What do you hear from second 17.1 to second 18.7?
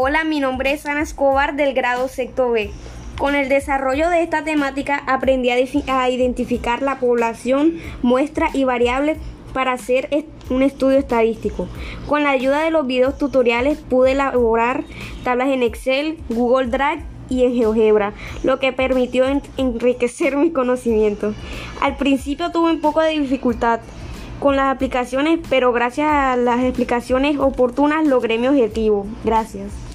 y en GeoGebra, lo